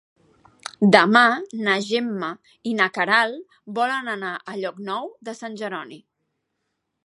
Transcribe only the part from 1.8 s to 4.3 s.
Gemma i na Queralt volen